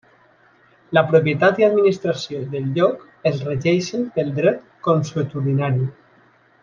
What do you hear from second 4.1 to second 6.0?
pel dret consuetudinari.